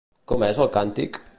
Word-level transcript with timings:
Com 0.31 0.45
és 0.47 0.61
el 0.65 0.71
càntic? 0.79 1.21